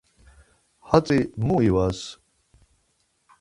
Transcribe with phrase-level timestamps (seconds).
[0.89, 1.99] Hatzi mu ivas?